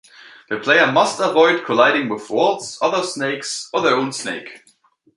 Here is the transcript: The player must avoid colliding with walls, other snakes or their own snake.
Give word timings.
The 0.49 0.57
player 0.57 0.91
must 0.91 1.19
avoid 1.19 1.63
colliding 1.63 2.09
with 2.09 2.27
walls, 2.31 2.79
other 2.81 3.03
snakes 3.05 3.69
or 3.71 3.81
their 3.81 3.95
own 3.97 4.11
snake. 4.11 4.63